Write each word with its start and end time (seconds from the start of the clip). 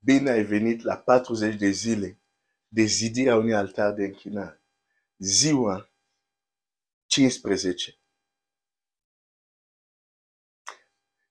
bine 0.00 0.30
ai 0.30 0.44
venit 0.44 0.82
la 0.82 0.96
40 0.96 1.54
de 1.56 1.70
zile 1.70 2.20
de 2.68 2.82
zidirea 2.82 3.36
unui 3.36 3.54
altar 3.54 3.92
de 3.92 4.04
închinare. 4.04 4.62
Ziua 5.18 5.90
15. 7.06 7.98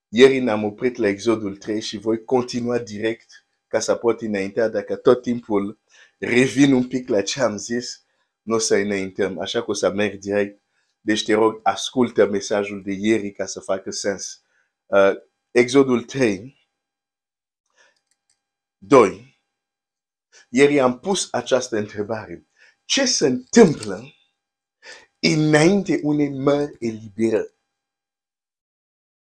Ieri 0.07 0.39
ne-am 0.39 0.63
oprit 0.63 0.95
la 0.95 1.07
Exodul 1.07 1.57
3 1.57 1.81
și 1.81 1.97
voi 1.97 2.23
continua 2.23 2.77
direct 2.77 3.45
ca 3.67 3.79
să 3.79 3.95
pot 3.95 4.21
înaintea 4.21 4.67
dacă 4.67 4.95
tot 4.95 5.21
timpul 5.21 5.79
revin 6.17 6.73
un 6.73 6.87
pic 6.87 7.09
la 7.09 7.21
ce 7.21 7.41
am 7.41 7.57
zis, 7.57 8.03
nu 8.41 8.55
o 8.55 8.57
să 8.57 8.75
înaintăm, 8.75 9.39
așa 9.39 9.63
că 9.63 9.71
o 9.71 9.73
să 9.73 9.91
merg 9.91 10.19
direct. 10.19 10.61
Deci 11.01 11.23
te 11.23 11.33
rog, 11.33 11.59
ascultă 11.63 12.27
mesajul 12.27 12.81
de 12.81 12.91
ieri 12.91 13.31
ca 13.31 13.45
să 13.45 13.59
facă 13.59 13.91
sens. 13.91 14.41
Uh, 14.85 15.13
Exodul 15.51 16.03
3, 16.03 16.58
2. 18.81 19.41
Ieri 20.49 20.79
am 20.79 20.99
pus 20.99 21.27
această 21.31 21.77
întrebare. 21.77 22.47
Ce 22.85 23.05
se 23.05 23.27
întâmplă 23.27 24.13
înainte 25.19 25.99
unei 26.03 26.29
mări 26.29 26.75
eliberări? 26.79 27.57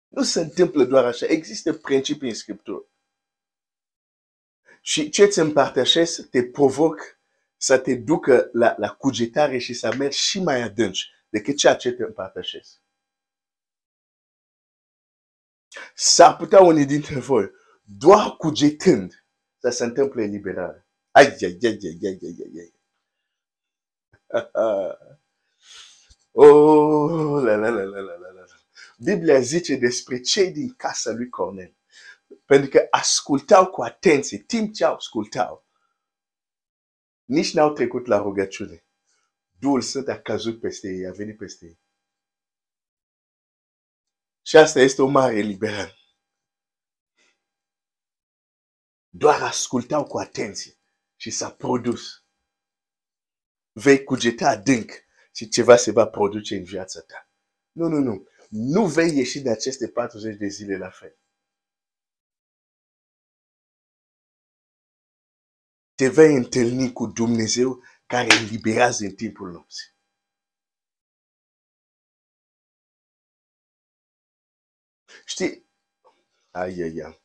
Nu 0.09 0.23
se 0.23 0.41
întâmplă 0.41 0.84
doar 0.84 1.05
așa. 1.05 1.27
Există 1.27 1.73
principii 1.73 2.28
în 2.28 2.34
Scriptură. 2.34 2.87
Și 4.80 5.11
ce 5.11 5.23
îți 5.23 5.38
împărtășesc 5.38 6.28
te 6.28 6.45
provoc 6.45 7.20
să 7.56 7.78
te 7.78 7.95
ducă 7.95 8.48
la, 8.53 8.75
la 8.78 8.95
cugetare 8.95 9.59
și 9.59 9.75
să 9.75 9.95
mergi 9.95 10.19
și 10.19 10.41
mai 10.41 10.62
adânci 10.62 11.11
decât 11.28 11.56
ceea 11.56 11.77
ce 11.77 11.92
te 11.92 12.03
împărtășesc. 12.03 12.80
S-ar 15.95 16.37
putea 16.37 16.61
unii 16.61 16.87
dintre 16.87 17.19
voi, 17.19 17.50
doar 17.83 18.37
cugetând, 18.37 19.22
să 19.62 19.71
se 19.71 19.84
întâmple 19.84 20.23
eliberare. 20.23 20.87
Ai, 21.11 21.27
ai, 21.27 21.59
ai, 21.62 21.78
ai, 21.83 21.98
ai, 22.03 22.19
ai, 22.23 22.36
ai, 22.39 22.59
ai. 22.59 22.73
oh, 26.33 27.42
la, 27.42 27.55
la, 27.56 27.69
la, 27.69 27.83
la, 27.83 28.01
la, 28.01 28.17
la, 28.17 28.31
la. 28.33 28.45
Biblia 28.97 29.41
zice 29.41 29.77
despre 29.77 30.20
cei 30.20 30.53
din 30.53 30.75
casa 30.77 31.12
lui 31.12 31.28
Cornel. 31.28 31.75
Pentru 32.45 32.70
că 32.70 32.86
ascultau 32.91 33.67
cu 33.67 33.83
atenție, 33.83 34.39
timp 34.39 34.75
ce 34.75 34.84
ascultau, 34.84 35.67
nici 37.25 37.55
n-au 37.55 37.73
trecut 37.73 38.06
la 38.06 38.19
rugăciune. 38.19 38.84
Duhul 39.58 39.81
Sfânt 39.81 40.08
a 40.08 40.20
căzut 40.20 40.61
peste 40.61 40.89
ei, 40.89 41.06
a 41.06 41.12
venit 41.12 41.36
peste 41.36 41.64
ei. 41.64 41.79
Și 44.42 44.56
asta 44.56 44.81
este 44.81 45.03
o 45.03 45.06
mare 45.06 45.36
eliberare. 45.36 46.02
Doar 49.14 49.42
ascultau 49.42 50.05
cu 50.06 50.18
atenție 50.18 50.78
și 51.16 51.30
s-a 51.30 51.50
produs. 51.50 52.24
Vei 53.72 54.05
cugeta 54.05 54.48
adânc 54.48 54.91
și 55.34 55.48
ceva 55.48 55.77
se 55.77 55.91
va 55.91 56.06
produce 56.06 56.56
în 56.56 56.64
viața 56.64 57.00
ta. 57.00 57.30
Nu, 57.72 57.88
nu, 57.88 57.98
nu. 57.98 58.27
Nu 58.48 58.86
vei 58.86 59.16
ieși 59.16 59.40
de 59.40 59.50
aceste 59.50 59.88
40 59.88 60.36
de 60.36 60.46
zile 60.46 60.77
la 60.77 60.90
fel. 60.90 61.16
Te 65.94 66.08
vei 66.08 66.34
întâlni 66.36 66.92
cu 66.92 67.06
Dumnezeu 67.06 67.83
care 68.06 68.28
eliberează 68.34 69.05
în 69.05 69.14
timpul 69.14 69.50
nopții. 69.50 69.90
Știi? 75.24 75.66
Ai, 76.50 76.80
ai, 76.80 76.98
ai. 76.98 77.22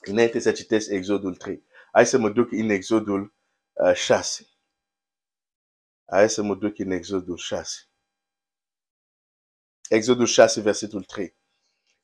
Înainte 0.00 0.38
să 0.38 0.52
citesc 0.52 0.90
Exodul 0.90 1.36
3, 1.36 1.64
hai 1.92 2.06
să 2.06 2.18
mă 2.18 2.30
duc 2.30 2.52
în 2.52 2.68
Exodul 2.68 3.34
uh, 3.72 3.94
6. 3.94 4.46
Hai 6.06 6.30
să 6.30 6.42
mă 6.42 6.54
duc 6.54 6.78
în 6.78 6.90
Exodul 6.90 7.36
6. 7.36 7.78
Exodul 9.88 10.26
6, 10.26 10.60
versetul 10.60 11.04
3. 11.04 11.36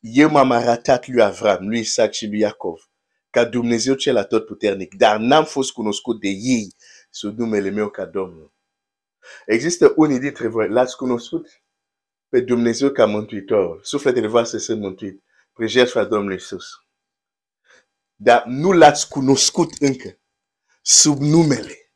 Eu 0.01 0.31
m-am 0.31 0.51
arătat 0.51 1.07
lui 1.09 1.23
Avram, 1.23 1.69
lui 1.69 1.79
Isaac 1.79 2.12
și 2.12 2.27
lui 2.27 2.39
Iacov, 2.39 2.91
ca 3.31 3.45
Dumnezeu 3.45 3.95
cel 3.95 4.17
atotputernic, 4.17 4.95
dar 4.95 5.19
n-am 5.19 5.45
fost 5.45 5.73
cunoscut 5.73 6.21
de 6.21 6.28
ei 6.28 6.75
sub 7.11 7.39
numele 7.39 7.71
meu 7.71 7.91
ca 7.91 8.05
Domnul. 8.05 8.55
Există 9.47 9.93
unii 9.97 10.19
dintre 10.19 10.49
voi, 10.49 10.69
l-ați 10.69 10.97
cunoscut 10.97 11.49
pe 12.28 12.41
Dumnezeu 12.41 12.91
ca 12.91 13.07
Mântuitor. 13.07 13.81
Sufletele 13.83 14.27
voastre 14.27 14.59
sunt 14.59 14.81
mântuit. 14.81 15.25
Prin 15.53 15.69
jertfa 15.69 16.05
Domnului 16.05 16.34
Iisus. 16.34 16.86
Dar 18.16 18.44
nu 18.44 18.72
l-ați 18.72 19.09
cunoscut 19.09 19.72
încă 19.78 20.19
sub 20.82 21.19
numele 21.21 21.93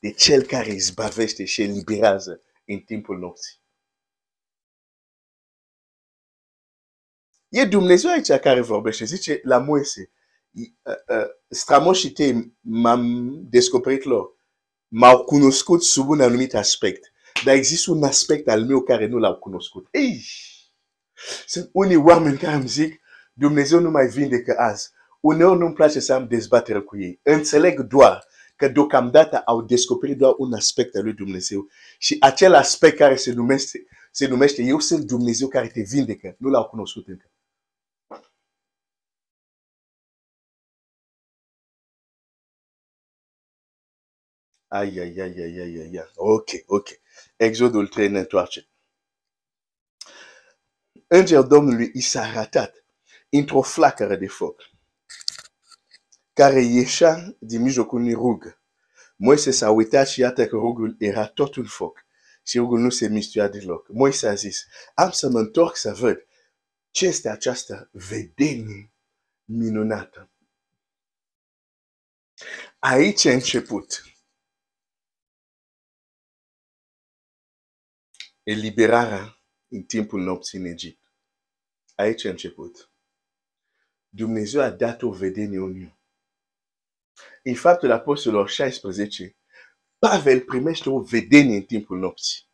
de 0.00 0.10
Cel 0.10 0.42
care 0.42 0.72
izbavește 0.72 1.44
și 1.44 1.62
eliberează 1.62 2.42
în 2.66 2.78
timpul 2.78 3.18
nopții. 3.18 3.62
E 7.48 7.64
Dumnezeu 7.64 8.10
aici 8.10 8.32
care 8.32 8.60
vorbește. 8.60 9.04
Zice 9.04 9.40
la 9.42 9.58
Moise, 9.58 10.10
strămoșii 11.48 12.10
tăi 12.10 12.56
m-am 12.60 13.30
descoperit 13.48 14.02
lor. 14.02 14.36
M-au 14.88 15.24
cunoscut 15.24 15.82
sub 15.82 16.08
un 16.08 16.20
anumit 16.20 16.54
aspect. 16.54 17.12
Dar 17.44 17.54
există 17.54 17.90
un 17.90 18.02
aspect 18.02 18.48
al 18.48 18.64
meu 18.64 18.82
care 18.82 19.06
nu 19.06 19.18
l-au 19.18 19.36
cunoscut. 19.36 19.88
Ei! 19.90 20.24
Sunt 21.46 21.70
unii 21.72 21.96
oameni 21.96 22.38
care 22.38 22.54
îmi 22.54 22.68
zic, 22.68 23.00
Dumnezeu 23.32 23.80
nu 23.80 23.90
mai 23.90 24.06
vindecă 24.06 24.54
azi. 24.58 24.90
Uneori 25.24 25.58
nu-mi 25.58 25.74
place 25.74 26.00
să 26.00 26.12
am 26.12 26.26
dezbatere 26.26 26.80
cu 26.80 26.98
ei. 26.98 27.20
Înțeleg 27.22 27.80
doar 27.80 28.24
că 28.56 28.68
deocamdată 28.68 29.38
au 29.38 29.62
descoperit 29.62 30.18
doar 30.18 30.34
un 30.36 30.52
aspect 30.52 30.94
al 30.94 31.02
lui 31.02 31.12
Dumnezeu. 31.12 31.68
Și 31.98 32.16
acel 32.20 32.54
aspect 32.54 32.96
care 32.96 33.16
se 33.16 33.32
numește, 33.32 33.86
se 34.10 34.26
numește 34.26 34.62
Eu 34.62 34.78
sunt 34.78 35.04
Dumnezeu 35.04 35.48
care 35.48 35.68
te 35.68 35.80
vindecă, 35.80 36.34
nu 36.38 36.48
l-au 36.48 36.64
cunoscut 36.64 37.08
încă. 37.08 37.30
Ai, 44.68 44.98
ai, 44.98 45.14
ai, 45.18 45.34
ai, 45.36 45.58
ai, 45.60 45.76
ai, 45.78 45.96
ai. 45.96 46.10
Ok, 46.14 46.48
ok. 46.66 46.88
Exodul 47.36 47.86
3 47.86 48.08
ne 48.08 48.18
întoarce. 48.18 48.68
Îngerul 51.06 51.48
Domnului 51.48 51.90
i 51.94 52.00
s-a 52.00 52.22
arătat 52.22 52.84
într-o 53.30 53.62
flacără 53.62 54.16
de 54.16 54.26
foc 54.26 54.72
care 56.34 56.60
ieșea 56.60 57.36
din 57.38 57.62
mijlocul 57.62 57.98
unui 57.98 58.12
rug. 58.12 58.60
Moise 59.16 59.50
s-a 59.50 59.70
uitat 59.70 60.08
și 60.08 60.20
iată 60.20 60.46
că 60.46 60.56
rugul 60.56 60.96
era 60.98 61.26
tot 61.26 61.54
un 61.54 61.64
foc 61.64 62.06
și 62.42 62.58
rugul 62.58 62.78
nu 62.78 62.90
se 62.90 63.08
mistuia 63.08 63.48
deloc. 63.48 63.88
Moise 63.88 64.28
a 64.28 64.34
zis, 64.34 64.66
am 64.94 65.10
să 65.10 65.28
mă 65.28 65.38
întorc 65.38 65.76
să 65.76 65.92
văd 65.92 66.26
ce 66.90 67.06
este 67.06 67.28
această 67.28 67.88
vedenie 67.92 68.92
minunată. 69.44 70.30
Aici 72.78 73.24
a 73.24 73.32
început 73.32 74.02
eliberarea 78.42 79.38
în 79.68 79.82
timpul 79.82 80.20
nopții 80.22 80.58
în 80.58 80.64
Egipt. 80.64 81.12
Aici 81.94 82.24
a 82.24 82.28
început. 82.28 82.90
Dumnezeu 84.08 84.60
a 84.60 84.70
dat 84.70 85.02
o 85.02 85.10
vedenie 85.10 85.58
unui. 85.58 86.02
În 87.46 87.54
faptul 87.54 87.90
apostolilor 87.90 88.48
16, 88.48 89.36
Pavel 89.98 90.40
primește 90.40 90.90
o 90.90 91.00
vedenie 91.00 91.56
în 91.56 91.64
timpul 91.64 91.98
nopții. 91.98 92.48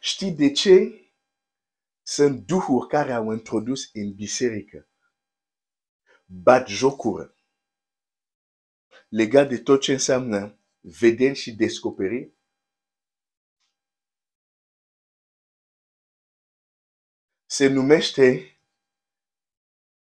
Știi 0.00 0.32
de 0.32 0.52
ce? 0.52 1.00
Sunt 2.02 2.46
duhuri 2.46 2.88
care 2.88 3.12
au 3.12 3.32
introdus 3.32 3.90
în 3.92 4.14
biserică. 4.14 4.88
Bat 6.24 6.68
jocură. 6.68 7.36
Legat 9.08 9.48
de 9.48 9.58
tot 9.58 9.80
ce 9.80 9.92
înseamnă 9.92 10.58
vedeni 10.80 11.36
și 11.36 11.52
descoperiri 11.52 12.32
se 17.46 17.66
numește 17.66 18.56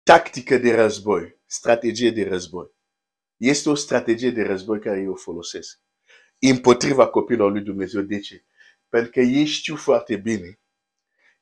tactică 0.03 0.57
de 0.57 0.75
război, 0.75 1.40
strategie 1.51 2.11
de 2.11 2.29
război. 2.29 2.71
Este 3.37 3.69
o 3.69 3.75
strategie 3.75 4.31
de 4.31 4.43
război 4.43 4.81
care 4.81 5.01
eu 5.01 5.15
folosesc 5.15 5.81
împotriva 6.39 7.09
copilor 7.09 7.51
lui 7.53 7.63
Dumnezeu. 7.63 8.03
De 8.03 8.21
ce? 8.21 8.45
Pentru 8.89 9.11
că 9.11 9.21
ei 9.21 9.45
știu 9.45 9.77
foarte 9.77 10.17
bine 10.17 10.61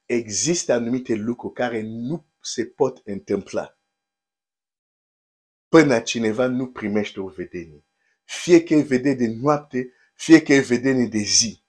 există 0.06 0.72
anumite 0.72 1.14
lucruri 1.14 1.54
care 1.54 1.82
nu 1.82 2.26
se 2.40 2.66
pot 2.66 3.00
întâmpla 3.04 3.78
până 5.68 6.00
cineva 6.00 6.46
nu 6.46 6.70
primește 6.70 7.20
o 7.20 7.28
vedenie. 7.28 7.84
Fie 8.24 8.62
că 8.62 8.74
e 8.74 8.82
vedenie 8.82 9.26
de 9.26 9.36
noapte, 9.40 9.92
fie 10.14 10.42
că 10.42 10.52
e 10.52 10.60
vedenie 10.60 11.06
de 11.06 11.18
zi 11.18 11.62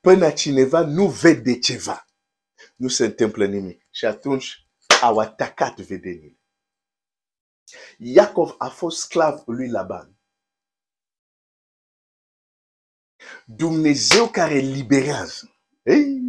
până 0.00 0.30
cineva 0.30 0.80
nu 0.80 1.08
vede 1.08 1.58
ceva, 1.58 2.06
nu 2.76 2.88
se 2.88 3.04
întâmplă 3.04 3.46
nimic. 3.46 3.86
Și 3.90 4.04
atunci 4.04 4.68
awatakat 5.00 5.80
vedeni. 5.80 6.38
Iacov 7.98 8.54
a 8.58 8.68
fost 8.68 9.00
sclav 9.00 9.42
lui 9.46 9.70
Laban. 9.70 10.18
Dumnezeu 13.44 14.28
care 14.28 14.54
eliberează. 14.54 15.60
Ei! 15.82 16.20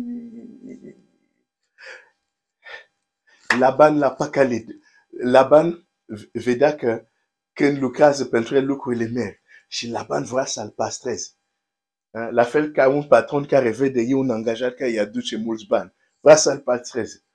Laban 3.59 3.97
l-a 3.97 4.12
păcălit. 4.12 4.68
Laban 5.24 5.88
vedea 6.31 6.75
că 6.75 7.07
când 7.53 7.77
lucrează 7.77 8.25
pentru 8.25 8.56
el 8.56 8.65
lucrurile 8.65 9.06
merg 9.06 9.39
și 9.67 9.89
Laban 9.89 10.24
vrea 10.24 10.45
să-l 10.45 10.69
pastreze. 10.69 11.29
La 12.12 12.44
fel 12.44 12.71
ca 12.71 12.88
un 12.88 13.07
patron 13.07 13.45
care 13.45 13.71
vede 13.71 14.13
un 14.13 14.29
angajat 14.29 14.74
care 14.75 14.89
îi 14.89 15.00
aduce 15.00 15.38
mulți 15.38 15.65
bani. 15.65 15.94
Vrea 16.19 16.35
să-l 16.35 16.59
pastreze. 16.59 17.25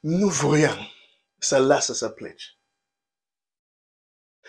Nu 0.00 0.28
voia 0.28 0.76
să-l 1.38 1.66
lasă 1.66 1.92
să 1.92 2.08
plece. 2.08 2.46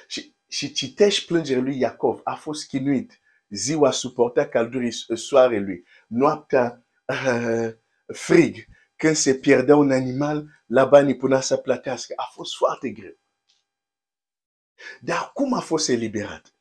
Și, 0.08 0.36
și 0.48 0.72
citești 0.74 1.26
plângerea 1.26 1.62
lui 1.62 1.80
Iacov. 1.80 2.22
A 2.24 2.36
fost 2.36 2.68
chinuit. 2.68 3.20
Ziua 3.50 3.92
suporta 3.92 4.48
caldurii 4.48 4.92
soarelui. 5.16 5.88
Noaptea 6.08 6.86
uh, 7.06 7.74
frig. 8.14 8.66
Când 8.96 9.16
se 9.16 9.36
pierdea 9.36 9.76
un 9.76 9.92
animal, 9.92 10.64
la 10.66 10.86
bani 10.86 11.18
punea 11.18 11.42
să 11.42 11.58
plătească. 11.58 12.14
A 12.16 12.30
fost 12.34 12.56
foarte 12.56 12.90
greu. 12.90 13.18
Dar 15.02 15.32
cum 15.34 15.54
a 15.54 15.60
fost 15.60 15.90
eliberat? 15.90 16.56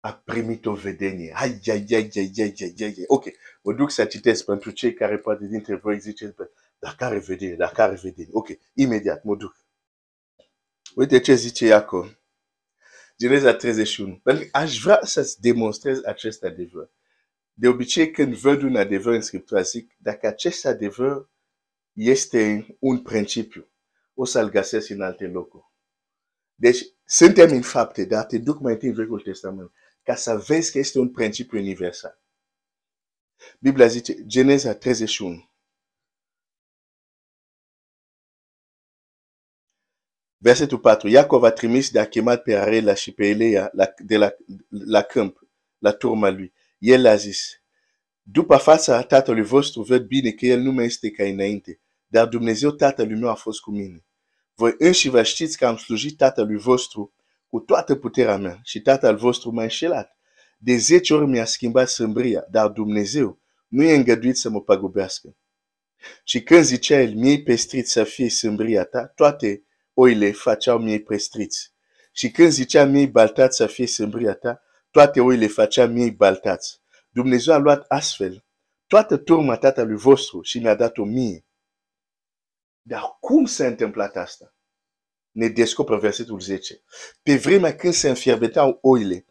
A 0.00 0.14
primit 0.14 0.66
o 0.66 0.74
vedenie. 0.74 1.32
Ai, 1.36 1.60
ai, 1.66 1.86
ai, 1.90 1.94
ai, 1.94 2.10
ai, 2.14 2.32
ai, 2.36 2.74
ai, 2.78 2.86
ai. 2.86 3.04
Ok, 3.06 3.24
mă 3.62 3.72
duc 3.72 3.90
să 3.90 4.04
citesc 4.04 4.44
pentru 4.44 4.70
cei 4.70 4.94
care 4.94 5.18
poate 5.18 5.46
dintre 5.46 5.74
voi 5.74 6.00
ziceți, 6.00 6.34
dar 6.82 6.94
care 6.96 7.18
vedenie, 7.18 7.56
dar 7.56 7.72
care 7.72 7.94
vedenie. 7.94 8.30
Ok, 8.32 8.48
imediat 8.74 9.24
mă 9.24 9.36
duc. 9.36 9.56
Uite 10.94 11.20
ce 11.20 11.34
zice 11.34 11.66
Iacov. 11.66 12.20
Geneza 13.18 13.54
31. 13.54 14.20
Pentru 14.22 14.44
că 14.44 14.58
aș 14.58 14.78
vrea 14.78 15.00
să-ți 15.02 15.40
demonstrez 15.40 16.04
acest 16.04 16.42
adevăr. 16.42 16.90
De 17.52 17.68
obicei, 17.68 18.10
când 18.10 18.34
văd 18.34 18.62
un 18.62 18.76
adevăr 18.76 19.14
în 19.14 19.20
Scriptură, 19.20 19.62
zic, 19.62 19.94
dacă 19.98 20.26
acest 20.26 20.66
adevăr 20.66 21.30
este 21.92 22.66
un 22.78 23.02
principiu, 23.02 23.70
o 24.14 24.24
să-l 24.24 24.50
găsesc 24.50 24.90
în 24.90 25.00
alte 25.00 25.26
locuri. 25.26 25.64
Deci, 26.54 26.84
suntem 27.04 27.50
în 27.50 27.62
fapte, 27.62 28.04
dar 28.04 28.24
te 28.24 28.38
duc 28.38 28.60
mai 28.60 28.72
întâi 28.72 28.88
în 28.88 28.94
Vechiul 28.94 29.20
Testament, 29.20 29.72
ca 30.02 30.14
să 30.14 30.36
vezi 30.46 30.72
că 30.72 30.78
este 30.78 30.98
un 30.98 31.10
principiu 31.10 31.58
universal. 31.58 32.22
Biblia 33.58 33.86
zice, 33.86 34.26
Geneza 34.26 34.74
31. 34.74 35.51
Versetul 40.42 40.78
4. 40.78 41.08
Iacov 41.08 41.42
a 41.42 41.50
trimis 41.50 41.90
de 41.90 41.98
a 41.98 42.06
chemat 42.06 42.42
pe 42.42 42.56
Arela 42.56 42.94
și 42.94 43.12
pe 43.12 43.28
Elea 43.28 43.70
la, 43.72 43.92
de 43.98 44.16
la, 44.16 44.32
la 44.68 45.02
câmp, 45.02 45.38
la 45.78 45.92
turma 45.92 46.30
lui. 46.30 46.52
El 46.78 47.06
a 47.06 47.14
zis, 47.14 47.62
după 48.22 48.56
fața 48.56 49.02
tatălui 49.02 49.42
vostru 49.42 49.82
văd 49.82 50.06
bine 50.06 50.30
că 50.30 50.46
el 50.46 50.60
nu 50.60 50.72
mai 50.72 50.84
este 50.84 51.10
ca 51.10 51.24
înainte, 51.24 51.80
dar 52.06 52.26
Dumnezeu 52.26 52.70
tatălui 52.70 53.18
meu 53.18 53.28
a 53.28 53.34
fost 53.34 53.60
cu 53.60 53.70
mine. 53.70 54.04
Voi 54.54 54.74
înși 54.78 55.08
vă 55.08 55.22
știți 55.22 55.56
că 55.56 55.66
am 55.66 55.76
slujit 55.76 56.16
tatălui 56.16 56.58
vostru 56.58 57.14
cu 57.48 57.58
toată 57.58 57.94
puterea 57.94 58.36
mea 58.36 58.60
și 58.62 58.80
tatăl 58.80 59.16
vostru 59.16 59.50
m-a 59.50 59.62
înșelat. 59.62 60.16
De 60.58 60.76
zece 60.76 61.14
ori 61.14 61.26
mi-a 61.26 61.44
schimbat 61.44 61.88
sâmbria, 61.88 62.46
dar 62.50 62.68
Dumnezeu 62.68 63.38
nu 63.68 63.82
e 63.82 63.94
îngăduit 63.94 64.36
să 64.36 64.50
mă 64.50 64.60
păgubească. 64.60 65.36
Și 66.24 66.42
când 66.42 66.64
zicea 66.64 67.00
el, 67.00 67.14
mie 67.14 67.42
pestriți 67.42 67.92
să 67.92 68.04
fie 68.04 68.28
sâmbria 68.28 68.84
ta, 68.84 69.06
toate 69.06 69.62
oile 69.94 70.32
făceau 70.32 70.78
mie 70.78 71.00
pestriți. 71.00 71.72
Și 72.12 72.30
când 72.30 72.50
zicea 72.50 72.84
mie 72.84 73.06
baltați 73.06 73.56
să 73.56 73.66
fie 73.66 73.86
sâmbria 73.86 74.34
ta, 74.34 74.62
toate 74.90 75.20
oile 75.20 75.46
făceau 75.46 75.86
mie 75.86 76.10
baltați. 76.10 76.80
Dumnezeu 77.08 77.54
a 77.54 77.58
luat 77.58 77.84
astfel 77.88 78.44
toată 78.86 79.16
turma 79.16 79.56
tatălui 79.56 79.96
vostru 79.96 80.42
și 80.42 80.58
mi-a 80.58 80.74
dat-o 80.74 81.04
mie. 81.04 81.44
Dar 82.82 83.16
cum 83.20 83.44
s-a 83.44 83.66
întâmplat 83.66 84.16
asta? 84.16 84.54
Ne 85.30 85.48
descoperă 85.48 85.98
versetul 85.98 86.40
10. 86.40 86.82
Pe 87.22 87.36
vremea 87.36 87.76
când 87.76 87.92
se 87.92 88.08
înfierbetau 88.08 88.78
oile, 88.82 89.26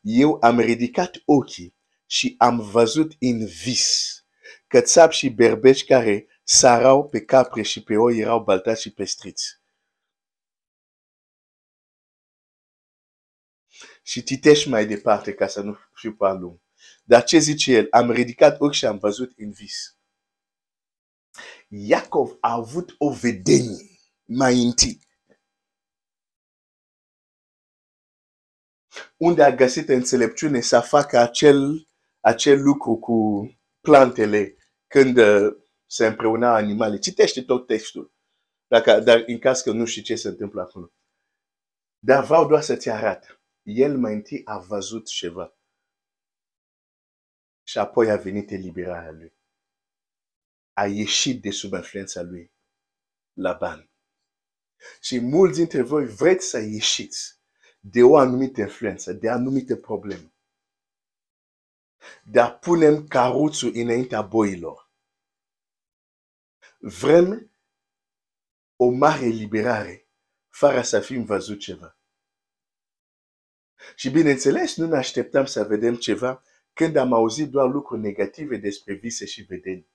eu 0.00 0.38
am 0.40 0.60
ridicat 0.60 1.22
ochii 1.24 1.74
și 2.06 2.34
am 2.38 2.60
văzut 2.60 3.12
în 3.18 3.46
vis 3.46 4.20
că 4.66 4.80
țap 4.80 5.10
și 5.10 5.28
berbeci 5.28 5.84
care 5.84 6.26
sarau 6.44 7.08
pe 7.08 7.24
capre 7.24 7.62
și 7.62 7.82
pe 7.82 7.96
oi 7.96 8.18
erau 8.18 8.42
baltați 8.42 8.80
și 8.82 8.92
pestriți. 8.92 9.59
Și 14.02 14.22
citești 14.22 14.68
mai 14.68 14.86
departe 14.86 15.34
ca 15.34 15.46
să 15.46 15.60
nu 15.60 15.78
fiu 15.94 16.12
prea 16.12 16.32
lung. 16.32 16.60
Dar 17.04 17.24
ce 17.24 17.38
zice 17.38 17.72
el? 17.72 17.86
Am 17.90 18.10
ridicat 18.10 18.60
ochii 18.60 18.78
și 18.78 18.86
am 18.86 18.98
văzut 18.98 19.32
în 19.36 19.50
vis. 19.50 19.96
Iacov 21.68 22.36
a 22.40 22.52
avut 22.52 22.94
o 22.98 23.12
vedenie 23.12 23.90
mai 24.24 24.62
întâi. 24.62 25.00
Unde 29.16 29.42
a 29.42 29.54
găsit 29.54 29.88
înțelepciune 29.88 30.60
să 30.60 30.80
facă 30.80 31.18
acel, 31.18 31.88
acel 32.20 32.62
lucru 32.62 32.96
cu 32.96 33.48
plantele 33.80 34.56
când 34.86 35.16
uh, 35.16 35.56
se 35.86 36.06
împreuna 36.06 36.54
animale. 36.54 36.98
Citește 36.98 37.42
tot 37.42 37.66
textul. 37.66 38.12
Dacă, 38.66 39.00
dar 39.00 39.22
în 39.26 39.38
caz 39.38 39.60
că 39.60 39.72
nu 39.72 39.84
știi 39.84 40.02
ce 40.02 40.14
se 40.14 40.28
întâmplă 40.28 40.60
acolo. 40.60 40.92
Dar 41.98 42.24
vreau 42.24 42.46
doar 42.46 42.62
să-ți 42.62 42.90
arăt. 42.90 43.39
El 43.70 43.98
mai 43.98 44.14
întâi 44.14 44.44
a 44.44 44.58
văzut 44.58 45.06
ceva. 45.06 45.54
Și 47.62 47.78
apoi 47.78 48.10
a 48.10 48.16
venit 48.16 48.50
eliberarea 48.50 49.10
lui. 49.10 49.34
A 50.72 50.86
ieșit 50.86 51.42
de 51.42 51.50
sub 51.50 51.72
influența 51.72 52.22
lui 52.22 52.52
Laban. 53.32 53.90
Și 55.00 55.20
mulți 55.20 55.58
dintre 55.58 55.82
voi 55.82 56.06
vreți 56.06 56.46
să 56.46 56.58
ieșiți 56.58 57.40
de 57.80 58.02
o 58.02 58.16
anumită 58.16 58.60
influență, 58.60 59.12
de 59.12 59.28
anumite 59.28 59.76
probleme. 59.76 60.34
Dar 62.24 62.58
punem 62.58 63.06
caruțul 63.06 63.72
înaintea 63.74 64.22
boilor. 64.22 64.90
Vrem 66.78 67.50
o 68.76 68.90
mare 68.90 69.24
eliberare 69.24 70.08
fără 70.48 70.82
să 70.82 71.00
fim 71.00 71.24
văzut 71.24 71.58
ceva. 71.58 71.99
Și 73.94 74.10
bineînțeles, 74.10 74.76
nu 74.76 74.86
ne 74.86 74.96
așteptăm 74.96 75.44
să 75.44 75.64
vedem 75.64 75.94
ceva 75.94 76.42
când 76.72 76.96
am 76.96 77.12
auzit 77.12 77.50
doar 77.50 77.70
lucruri 77.70 78.00
negative 78.00 78.56
despre 78.56 78.94
vise 78.94 79.24
și 79.26 79.42
vedeni. 79.42 79.86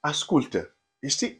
Ascultă, 0.00 0.76
știi, 1.08 1.36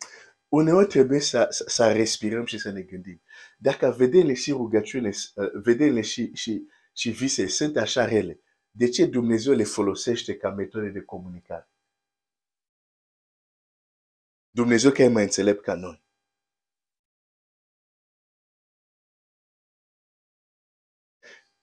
uneori 0.49 0.87
trebuie 0.87 1.21
să, 1.21 1.47
să, 1.50 1.64
să 1.66 1.92
respirăm 1.92 2.45
și 2.45 2.59
să 2.59 2.71
ne 2.71 2.83
gândim. 2.83 3.23
Dacă 3.59 3.95
vedenile 3.99 4.35
și 4.35 4.50
rugăciune, 4.50 5.09
uh, 5.09 5.50
vedenile 5.52 6.00
și, 6.00 6.35
și, 6.35 6.66
și 6.92 7.11
vise 7.11 7.47
sunt 7.47 7.76
așa 7.76 8.04
rele, 8.04 8.40
de 8.71 8.88
ce 8.88 9.07
Dumnezeu 9.07 9.54
le 9.54 9.64
folosește 9.64 10.37
ca 10.37 10.50
metode 10.50 10.88
de 10.88 11.00
comunicare? 11.00 11.69
Dumnezeu 14.50 14.90
care 14.90 15.02
e 15.02 15.09
mai 15.09 15.23
înțelept 15.23 15.62
ca 15.62 15.75
noi. 15.75 16.01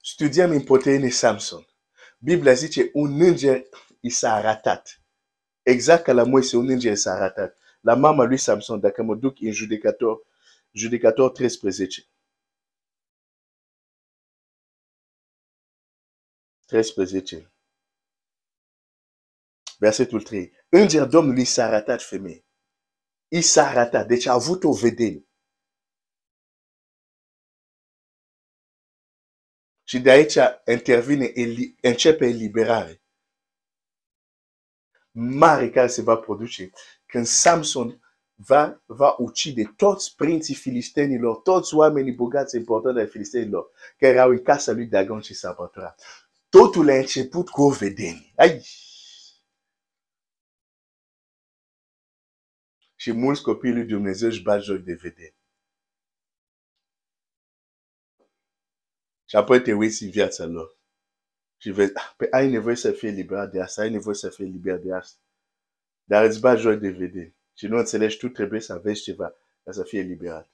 Studiam 0.02 0.50
în 0.50 0.64
Poteine 0.64 1.08
Samson. 1.08 1.66
Biblia 2.18 2.52
zice, 2.52 2.90
un 2.92 3.20
înger 3.20 3.62
i 4.00 4.10
s-a 4.10 4.34
arătat. 4.34 5.02
Exact 5.62 6.02
ca 6.02 6.12
la 6.12 6.24
Moise, 6.24 6.56
un 6.56 6.68
înger 6.68 6.92
i 6.92 6.96
s-a 6.96 7.12
arătat. 7.12 7.58
La 7.80 7.94
mama 7.94 8.24
lui 8.24 8.38
Samson, 8.38 8.80
dacă 8.80 9.02
mă 9.02 9.14
duc 9.14 9.40
în 9.40 9.52
judecator, 9.52 10.26
judecator 10.72 11.30
13. 11.30 12.08
13. 16.66 17.52
Versetul 19.78 20.22
3. 20.22 20.52
Înger 20.68 21.06
Domnului 21.06 21.44
s-a 21.44 21.64
arătat 21.64 22.02
femeie. 22.02 22.44
I 23.28 23.40
s-a 23.40 23.66
arătat. 23.68 24.06
Deci 24.06 24.26
a 24.26 24.32
avut 24.32 24.64
o 24.64 24.72
vedenie. 24.72 25.29
Și 29.90 29.98
de 29.98 30.10
aici 30.10 30.36
intervine, 30.66 31.32
începe 31.80 32.26
eliberare 32.26 33.02
mare 35.10 35.70
care 35.70 35.86
se 35.86 36.02
va 36.02 36.16
produce 36.16 36.70
când 37.06 37.26
Samson 37.26 38.00
va, 38.34 38.82
va 38.86 39.14
ucide 39.18 39.72
toți 39.76 40.16
prinții 40.16 40.54
filistenilor, 40.54 41.36
toți 41.36 41.74
oamenii 41.74 42.12
bogați 42.12 42.56
importanți 42.56 42.98
ai 42.98 43.06
filistenilor, 43.06 43.70
care 43.98 44.12
erau 44.12 44.30
în 44.30 44.42
casa 44.42 44.72
lui 44.72 44.86
Dagon 44.86 45.20
și 45.20 45.34
s-a. 45.34 45.94
Totul 46.48 46.90
a 46.90 46.94
început 46.94 47.48
cu 47.48 47.62
o 47.62 47.70
vedenie. 47.70 48.32
Ai! 48.36 48.66
Și 52.94 53.12
mulți 53.12 53.42
copii 53.42 53.72
lui 53.72 53.84
Dumnezeu 53.84 54.28
își 54.28 54.42
bat 54.42 54.62
joc 54.62 54.78
de 54.78 54.94
vedere. 54.94 55.39
Și 59.30 59.36
apoi 59.36 59.62
te 59.62 59.72
uiți 59.72 60.02
în 60.02 60.10
viața 60.10 60.44
lor. 60.44 60.76
Și 61.56 61.70
vezi, 61.70 61.94
ah, 61.94 62.12
pe 62.16 62.26
ai 62.30 62.50
nevoie 62.50 62.76
să 62.76 62.92
fie 62.92 63.08
liberat 63.08 63.50
de 63.50 63.60
asta, 63.60 63.82
ai 63.82 63.90
nevoie 63.90 64.14
să 64.14 64.28
fie 64.28 64.44
liberat 64.44 64.80
de 64.80 64.94
asta. 64.94 65.20
Dar 66.04 66.24
îți 66.24 66.40
bat 66.40 66.58
joc 66.58 66.78
de 66.78 66.90
vedere. 66.90 67.36
Și 67.54 67.66
nu 67.66 67.78
înțelegi, 67.78 68.16
tu 68.16 68.28
trebuie 68.28 68.60
să 68.60 68.72
aveți 68.72 69.02
ceva 69.02 69.34
ca 69.64 69.72
să 69.72 69.82
fie 69.82 70.00
liberat. 70.00 70.50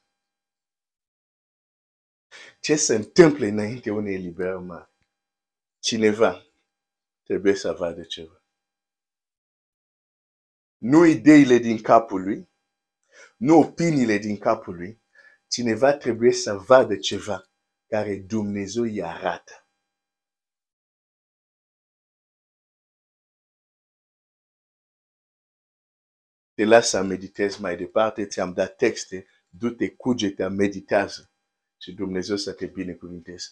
Ce 2.61 2.77
se 2.77 2.95
întâmplă 2.95 3.47
înainte 3.47 3.91
unei 3.91 4.15
eliberări 4.15 4.63
mari? 4.63 4.91
Cineva 5.79 6.47
trebuie 7.23 7.55
să 7.55 7.73
vadă 7.73 8.03
ceva. 8.03 8.43
Nu 10.79 11.05
ideile 11.05 11.57
din 11.57 11.81
capul 11.81 12.23
lui, 12.23 12.49
nu 13.37 13.59
opiniile 13.59 14.19
din 14.19 14.39
capul 14.39 14.75
lui, 14.75 15.01
cineva 15.49 15.93
trebuie 15.93 16.33
să 16.33 16.55
vadă 16.55 16.97
ceva 16.97 17.51
care 17.87 18.19
Dumnezeu 18.19 18.83
îi 18.83 19.03
arată. 19.03 19.67
Te 26.55 26.65
las 26.65 26.89
să 26.89 27.03
meditezi 27.03 27.61
mai 27.61 27.77
departe, 27.77 28.27
ți-am 28.27 28.53
dat 28.53 28.77
texte, 28.77 29.27
du-te, 29.49 29.91
cuge-te, 29.91 30.47
meditează 30.47 31.31
și 31.81 31.93
Dumnezeu 31.93 32.37
să 32.37 32.53
te 32.53 32.67
binecuvinteze. 32.67 33.49